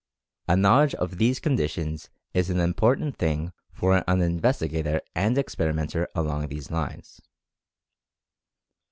[0.47, 6.07] A knowledge of these conditions is an important thing for an investi gator and experimenter
[6.15, 7.21] along these lines.